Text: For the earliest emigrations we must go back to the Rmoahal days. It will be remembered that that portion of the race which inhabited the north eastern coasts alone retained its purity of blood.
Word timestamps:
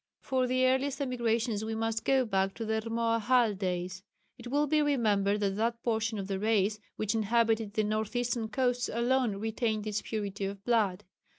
For 0.19 0.47
the 0.47 0.65
earliest 0.65 0.99
emigrations 0.99 1.63
we 1.63 1.75
must 1.75 2.05
go 2.05 2.25
back 2.25 2.55
to 2.55 2.65
the 2.65 2.81
Rmoahal 2.81 3.55
days. 3.55 4.01
It 4.35 4.47
will 4.47 4.65
be 4.65 4.81
remembered 4.81 5.41
that 5.41 5.57
that 5.57 5.83
portion 5.83 6.17
of 6.17 6.27
the 6.27 6.39
race 6.39 6.79
which 6.95 7.13
inhabited 7.13 7.75
the 7.75 7.83
north 7.83 8.15
eastern 8.15 8.47
coasts 8.49 8.89
alone 8.91 9.35
retained 9.37 9.85
its 9.85 10.01
purity 10.01 10.45
of 10.45 10.63
blood. 10.65 11.03